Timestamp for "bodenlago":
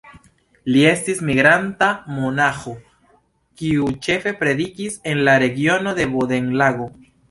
6.19-6.95